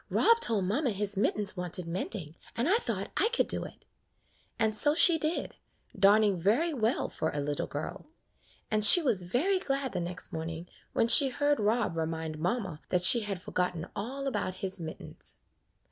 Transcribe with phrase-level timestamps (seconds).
[0.09, 3.85] "Rob told mamma his mittens wanted mend ing, and I thought I could do it;"
[4.57, 5.53] and so she did,
[5.95, 8.07] darning very well for a little girl;
[8.71, 13.03] and she was very glad the next morning when she heard Rob remind mamma that
[13.03, 15.35] she had for gotten all about his mittens.